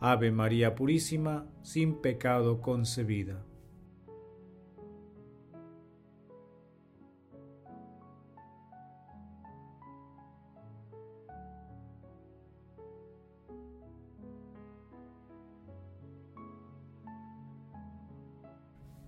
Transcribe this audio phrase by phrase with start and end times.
[0.00, 3.44] Ave María Purísima, sin pecado concebida.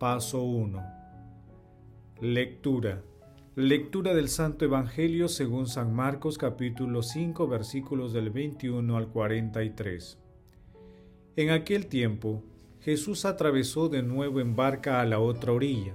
[0.00, 0.82] Paso 1.
[2.20, 3.02] Lectura.
[3.54, 10.18] Lectura del Santo Evangelio según San Marcos capítulo 5 versículos del 21 al 43.
[11.36, 12.42] En aquel tiempo,
[12.80, 15.94] Jesús atravesó de nuevo en barca a la otra orilla.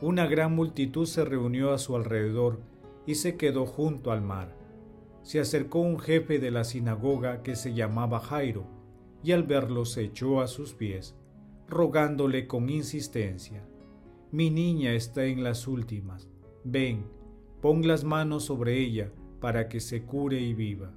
[0.00, 2.60] Una gran multitud se reunió a su alrededor
[3.04, 4.54] y se quedó junto al mar.
[5.22, 8.64] Se acercó un jefe de la sinagoga que se llamaba Jairo,
[9.24, 11.16] y al verlo se echó a sus pies,
[11.68, 13.64] rogándole con insistencia,
[14.30, 16.28] Mi niña está en las últimas,
[16.62, 17.06] ven,
[17.62, 20.92] pon las manos sobre ella para que se cure y viva.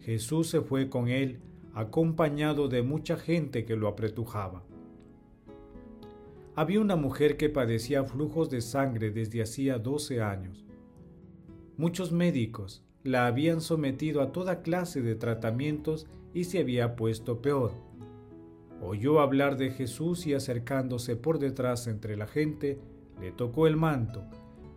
[0.00, 1.40] Jesús se fue con él
[1.76, 4.64] acompañado de mucha gente que lo apretujaba.
[6.54, 10.64] Había una mujer que padecía flujos de sangre desde hacía 12 años.
[11.76, 17.74] Muchos médicos la habían sometido a toda clase de tratamientos y se había puesto peor.
[18.80, 22.80] Oyó hablar de Jesús y acercándose por detrás entre la gente,
[23.20, 24.24] le tocó el manto,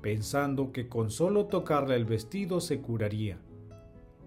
[0.01, 3.39] pensando que con solo tocarle el vestido se curaría.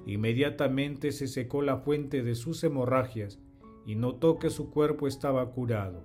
[0.07, 3.39] Inmediatamente se secó la fuente de sus hemorragias
[3.87, 6.05] y notó que su cuerpo estaba curado.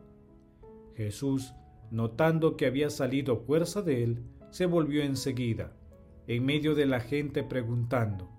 [0.96, 1.54] Jesús,
[1.92, 5.76] notando que había salido fuerza de él, se volvió enseguida,
[6.28, 8.30] en medio de la gente preguntando,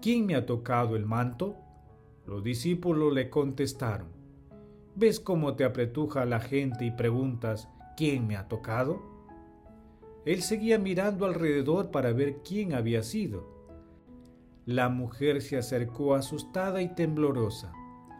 [0.00, 1.56] ¿quién me ha tocado el manto?
[2.26, 4.08] Los discípulos le contestaron,
[4.94, 9.02] ¿ves cómo te apretuja la gente y preguntas, ¿quién me ha tocado?
[10.24, 13.54] Él seguía mirando alrededor para ver quién había sido
[14.66, 17.72] la mujer se acercó asustada y temblorosa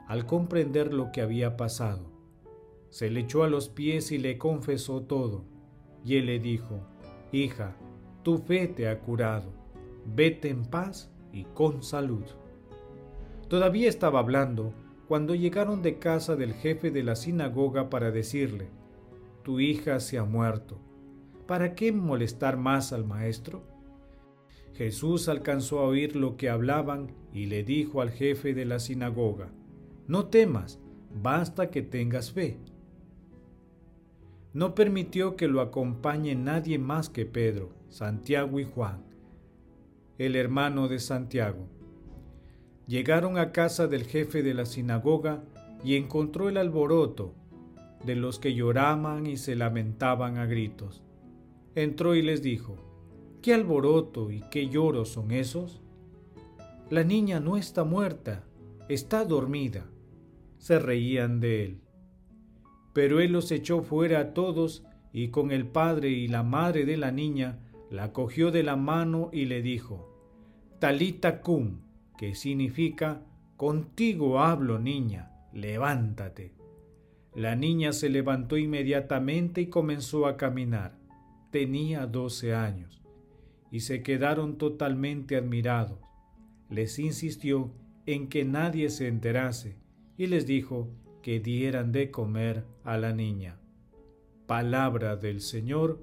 [0.06, 2.12] al comprender lo que había pasado.
[2.90, 5.44] Se le echó a los pies y le confesó todo.
[6.04, 6.86] Y él le dijo,
[7.32, 7.76] Hija,
[8.22, 9.52] tu fe te ha curado.
[10.04, 12.24] Vete en paz y con salud.
[13.48, 14.74] Todavía estaba hablando
[15.08, 18.68] cuando llegaron de casa del jefe de la sinagoga para decirle,
[19.42, 20.78] Tu hija se ha muerto.
[21.46, 23.73] ¿Para qué molestar más al maestro?
[24.74, 29.50] Jesús alcanzó a oír lo que hablaban y le dijo al jefe de la sinagoga,
[30.08, 30.80] No temas,
[31.22, 32.58] basta que tengas fe.
[34.52, 39.04] No permitió que lo acompañe nadie más que Pedro, Santiago y Juan,
[40.18, 41.68] el hermano de Santiago.
[42.86, 45.42] Llegaron a casa del jefe de la sinagoga
[45.84, 47.34] y encontró el alboroto
[48.04, 51.02] de los que lloraban y se lamentaban a gritos.
[51.74, 52.76] Entró y les dijo,
[53.44, 55.82] ¿Qué alboroto y qué lloros son esos?
[56.88, 58.42] La niña no está muerta,
[58.88, 59.84] está dormida.
[60.56, 61.80] Se reían de él.
[62.94, 64.82] Pero él los echó fuera a todos
[65.12, 67.58] y con el padre y la madre de la niña
[67.90, 70.08] la cogió de la mano y le dijo,
[70.78, 71.80] Talita cum,
[72.16, 73.26] que significa,
[73.58, 76.54] contigo hablo niña, levántate.
[77.34, 80.96] La niña se levantó inmediatamente y comenzó a caminar.
[81.50, 83.03] Tenía doce años
[83.74, 85.98] y se quedaron totalmente admirados.
[86.70, 87.72] Les insistió
[88.06, 89.74] en que nadie se enterase
[90.16, 90.92] y les dijo
[91.22, 93.58] que dieran de comer a la niña.
[94.46, 96.00] Palabra del Señor,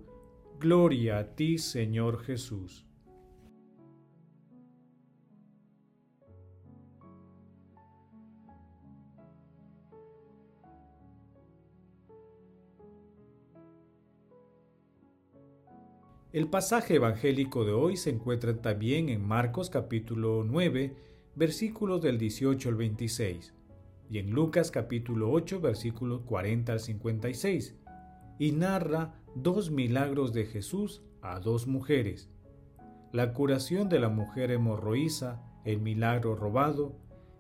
[0.60, 2.86] gloria a ti Señor Jesús.
[16.34, 20.96] El pasaje evangélico de hoy se encuentra también en Marcos capítulo 9,
[21.36, 23.54] versículos del 18 al 26,
[24.10, 27.76] y en Lucas capítulo 8, versículos 40 al 56,
[28.40, 32.30] y narra dos milagros de Jesús a dos mujeres,
[33.12, 36.96] la curación de la mujer hemorroísa, el milagro robado,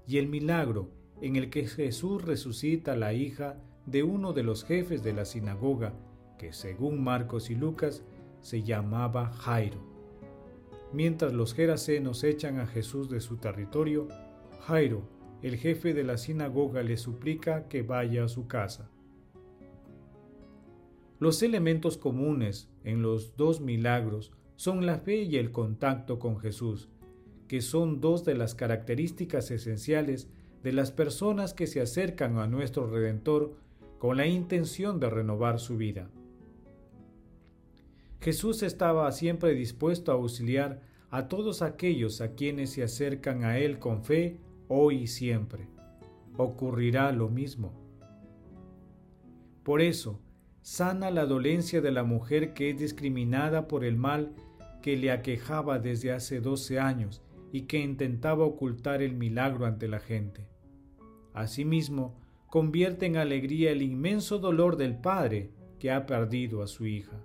[0.05, 0.89] y el milagro
[1.21, 3.55] en el que Jesús resucita a la hija
[3.85, 5.93] de uno de los jefes de la sinagoga,
[6.37, 8.03] que según Marcos y Lucas
[8.41, 9.79] se llamaba Jairo.
[10.93, 14.07] Mientras los gerasenos echan a Jesús de su territorio,
[14.61, 15.03] Jairo,
[15.41, 18.89] el jefe de la sinagoga le suplica que vaya a su casa.
[21.19, 26.89] Los elementos comunes en los dos milagros son la fe y el contacto con Jesús,
[27.47, 30.29] que son dos de las características esenciales
[30.63, 33.55] de las personas que se acercan a nuestro Redentor
[33.97, 36.09] con la intención de renovar su vida.
[38.21, 40.79] Jesús estaba siempre dispuesto a auxiliar
[41.09, 44.37] a todos aquellos a quienes se acercan a Él con fe
[44.67, 45.67] hoy y siempre.
[46.37, 47.73] Ocurrirá lo mismo.
[49.63, 50.21] Por eso,
[50.61, 54.35] sana la dolencia de la mujer que es discriminada por el mal
[54.83, 59.99] que le aquejaba desde hace doce años y que intentaba ocultar el milagro ante la
[59.99, 60.47] gente.
[61.33, 62.15] Asimismo,
[62.47, 67.19] convierte en alegría el inmenso dolor del padre que ha perdido a su hija.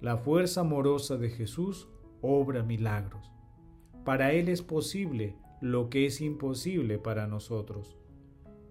[0.00, 1.86] La fuerza amorosa de Jesús
[2.22, 3.30] obra milagros.
[4.02, 7.98] Para Él es posible lo que es imposible para nosotros.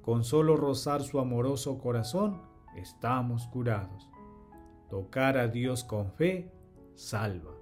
[0.01, 2.41] Con solo rozar su amoroso corazón,
[2.75, 4.09] estamos curados.
[4.89, 6.51] Tocar a Dios con fe
[6.95, 7.58] salva.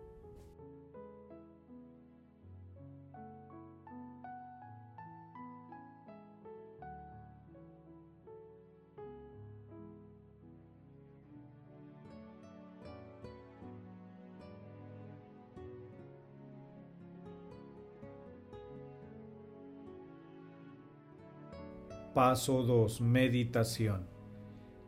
[22.17, 23.01] Paso 2.
[23.01, 24.07] Meditación.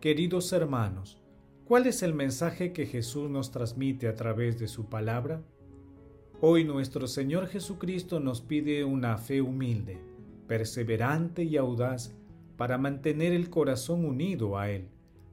[0.01, 1.21] Queridos hermanos,
[1.63, 5.43] ¿cuál es el mensaje que Jesús nos transmite a través de su palabra?
[6.41, 9.99] Hoy nuestro Señor Jesucristo nos pide una fe humilde,
[10.47, 12.15] perseverante y audaz
[12.57, 14.87] para mantener el corazón unido a Él.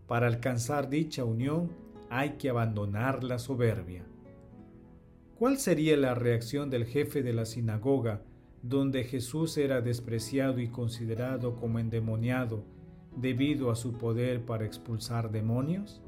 [0.07, 1.71] Para alcanzar dicha unión
[2.11, 4.05] hay que abandonar la soberbia.
[5.39, 8.21] ¿Cuál sería la reacción del jefe de la sinagoga
[8.69, 12.65] donde Jesús era despreciado y considerado como endemoniado
[13.17, 16.03] debido a su poder para expulsar demonios?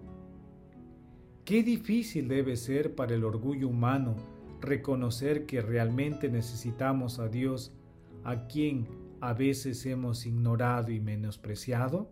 [1.44, 4.16] Qué difícil debe ser para el orgullo humano
[4.60, 7.72] reconocer que realmente necesitamos a Dios,
[8.25, 8.88] a quien
[9.20, 12.10] a veces hemos ignorado y menospreciado.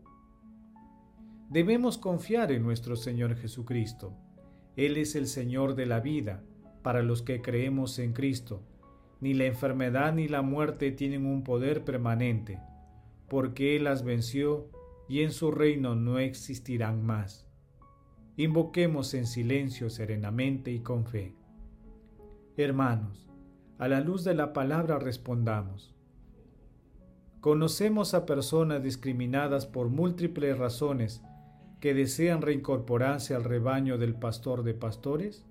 [1.50, 4.14] Debemos confiar en nuestro Señor Jesucristo.
[4.76, 6.44] Él es el Señor de la vida
[6.82, 8.62] para los que creemos en Cristo
[9.21, 12.61] ni la enfermedad ni la muerte tienen un poder permanente,
[13.29, 14.71] porque Él las venció
[15.09, 17.47] y en su reino no existirán más.
[18.37, 21.35] Invoquemos en silencio serenamente y con fe.
[22.57, 23.27] Hermanos,
[23.79, 25.95] a la luz de la palabra respondamos.
[27.41, 31.23] Conocemos a personas discriminadas por múltiples razones
[31.81, 35.45] que desean reincorporarse al rebaño del pastor de pastores?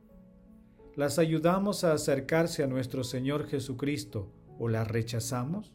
[0.96, 5.74] ¿Las ayudamos a acercarse a nuestro Señor Jesucristo o las rechazamos?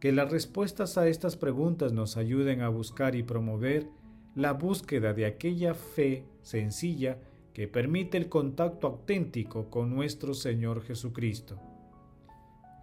[0.00, 3.88] Que las respuestas a estas preguntas nos ayuden a buscar y promover
[4.34, 7.18] la búsqueda de aquella fe sencilla
[7.54, 11.58] que permite el contacto auténtico con nuestro Señor Jesucristo.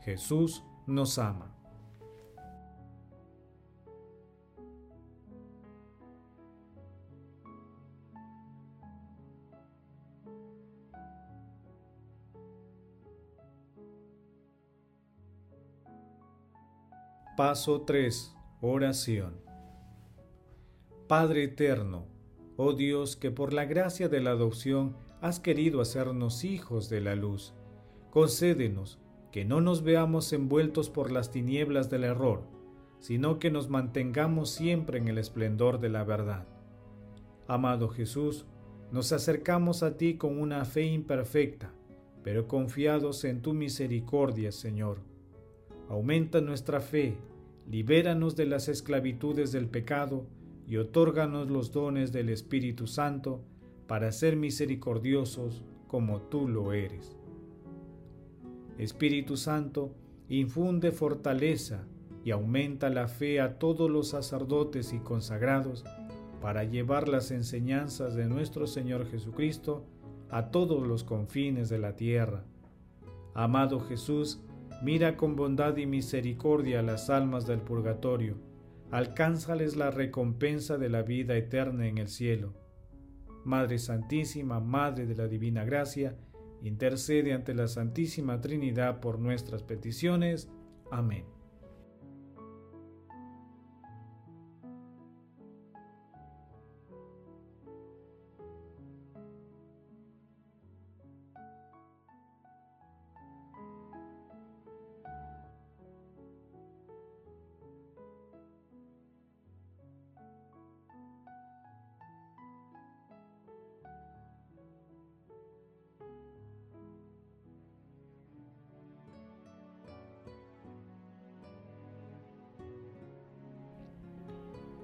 [0.01, 1.55] Jesús nos ama.
[17.35, 18.31] Paso 3.
[18.61, 19.41] Oración.
[21.07, 22.05] Padre eterno,
[22.57, 27.15] oh Dios que por la gracia de la adopción has querido hacernos hijos de la
[27.15, 27.55] luz,
[28.11, 28.99] concédenos
[29.31, 32.43] que no nos veamos envueltos por las tinieblas del error,
[32.99, 36.47] sino que nos mantengamos siempre en el esplendor de la verdad.
[37.47, 38.45] Amado Jesús,
[38.91, 41.73] nos acercamos a ti con una fe imperfecta,
[42.23, 45.12] pero confiados en tu misericordia, Señor
[45.89, 47.17] aumenta nuestra fe,
[47.69, 50.25] libéranos de las esclavitudes del pecado
[50.67, 53.43] y otórganos los dones del Espíritu Santo
[53.87, 57.15] para ser misericordiosos como tú lo eres.
[58.77, 59.93] Espíritu Santo,
[60.29, 61.85] infunde fortaleza
[62.25, 65.83] y aumenta la fe a todos los sacerdotes y consagrados
[66.41, 69.85] para llevar las enseñanzas de nuestro Señor Jesucristo
[70.29, 72.43] a todos los confines de la tierra.
[73.33, 74.41] Amado Jesús,
[74.83, 78.35] Mira con bondad y misericordia las almas del purgatorio,
[78.91, 82.53] alcánzales la recompensa de la vida eterna en el cielo.
[83.45, 86.17] Madre Santísima, Madre de la Divina Gracia,
[86.61, 90.49] intercede ante la Santísima Trinidad por nuestras peticiones.
[90.91, 91.32] Amén.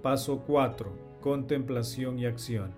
[0.02, 1.20] Paso 4.
[1.20, 2.72] Contemplación y acción.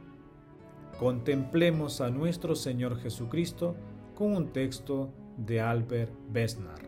[0.98, 3.76] Contemplemos a nuestro Señor Jesucristo
[4.16, 6.80] con un texto de Albert Besnar.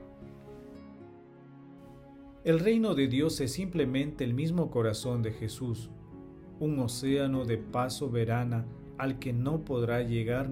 [2.44, 5.92] El reino de Dios es simplemente el mismo corazón de Jesús,
[6.60, 8.66] un océano de paz soberana
[8.98, 10.50] al que no podrá llegar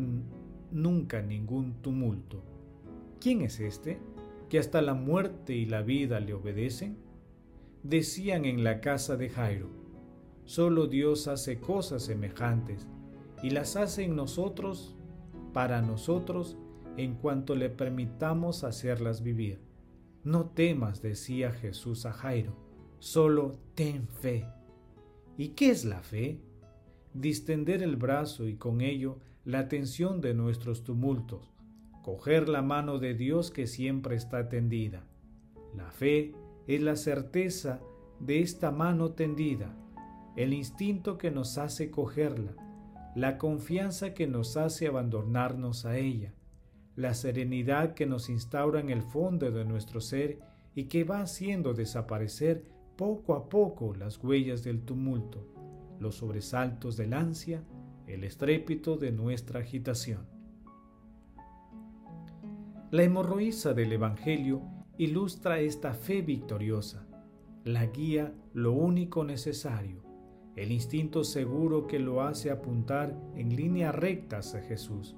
[0.69, 2.43] nunca ningún tumulto.
[3.19, 3.99] ¿Quién es este?
[4.47, 6.97] Que hasta la muerte y la vida le obedecen.
[7.83, 9.69] Decían en la casa de Jairo,
[10.45, 12.87] solo Dios hace cosas semejantes
[13.41, 14.95] y las hace en nosotros,
[15.51, 16.57] para nosotros,
[16.97, 19.59] en cuanto le permitamos hacerlas vivir.
[20.23, 22.55] No temas, decía Jesús a Jairo,
[22.99, 24.45] solo ten fe.
[25.35, 26.39] ¿Y qué es la fe?
[27.15, 31.51] Distender el brazo y con ello la atención de nuestros tumultos,
[32.03, 35.07] coger la mano de Dios que siempre está tendida.
[35.75, 36.35] La fe
[36.75, 37.81] es la certeza
[38.19, 39.75] de esta mano tendida,
[40.35, 42.53] el instinto que nos hace cogerla,
[43.15, 46.33] la confianza que nos hace abandonarnos a ella,
[46.95, 50.39] la serenidad que nos instaura en el fondo de nuestro ser
[50.75, 52.63] y que va haciendo desaparecer
[52.95, 55.47] poco a poco las huellas del tumulto,
[55.99, 57.63] los sobresaltos del ansia,
[58.07, 60.27] el estrépito de nuestra agitación.
[62.91, 64.61] La hemorroísa del Evangelio
[65.03, 67.07] ilustra esta fe victoriosa,
[67.63, 70.03] la guía lo único necesario,
[70.55, 75.15] el instinto seguro que lo hace apuntar en línea recta hacia Jesús,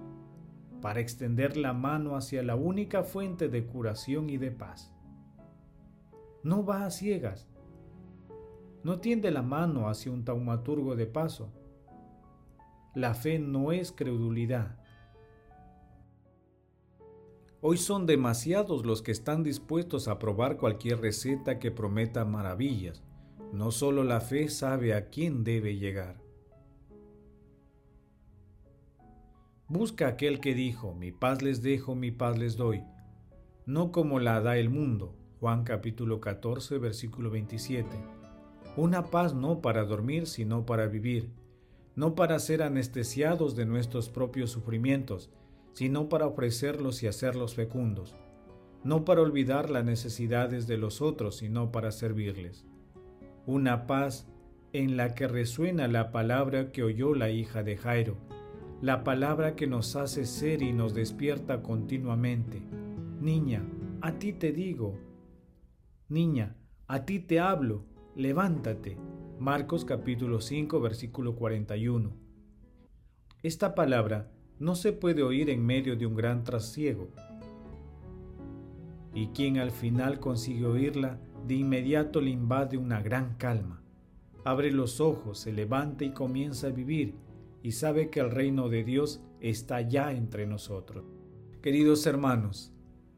[0.82, 4.94] para extender la mano hacia la única fuente de curación y de paz.
[6.44, 7.50] No va a ciegas,
[8.86, 11.52] no tiende la mano hacia un taumaturgo de paso.
[12.96, 14.78] La fe no es credulidad.
[17.66, 23.02] Hoy son demasiados los que están dispuestos a probar cualquier receta que prometa maravillas.
[23.54, 26.22] No solo la fe sabe a quién debe llegar.
[29.68, 32.84] Busca aquel que dijo, mi paz les dejo, mi paz les doy,
[33.66, 35.16] no como la da el mundo.
[35.40, 37.88] Juan capítulo 14, versículo 27
[38.76, 41.30] una paz no para dormir, sino para vivir,
[41.96, 45.30] no para ser anestesiados de nuestros propios sufrimientos,
[45.74, 48.16] sino para ofrecerlos y hacerlos fecundos,
[48.84, 52.66] no para olvidar las necesidades de los otros, sino para servirles.
[53.46, 54.28] Una paz
[54.72, 58.18] en la que resuena la palabra que oyó la hija de Jairo,
[58.82, 62.62] la palabra que nos hace ser y nos despierta continuamente.
[63.20, 63.64] Niña,
[64.02, 64.98] a ti te digo.
[66.10, 66.56] Niña,
[66.88, 68.98] a ti te hablo levántate.
[69.40, 72.16] Marcos capítulo 5 versículo 41.
[73.42, 77.10] Esta palabra no se puede oír en medio de un gran trasiego.
[79.14, 83.82] Y quien al final consigue oírla, de inmediato le invade una gran calma.
[84.44, 87.16] Abre los ojos, se levanta y comienza a vivir,
[87.62, 91.06] y sabe que el reino de Dios está ya entre nosotros.
[91.62, 92.74] Queridos hermanos,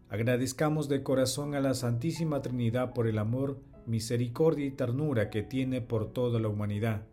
[0.09, 5.81] agradezcamos de corazón a la Santísima Trinidad por el amor misericordia y ternura que tiene
[5.81, 7.07] por toda la humanidad.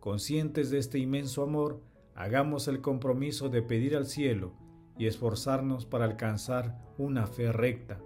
[0.00, 1.80] Conscientes de este inmenso amor,
[2.14, 4.52] hagamos el compromiso de pedir al cielo
[4.98, 7.98] y esforzarnos para alcanzar una fe recta,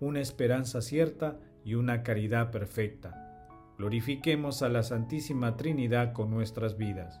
[0.00, 3.24] una esperanza cierta y una caridad perfecta.
[3.76, 7.20] Glorifiquemos a la Santísima Trinidad con nuestras vidas.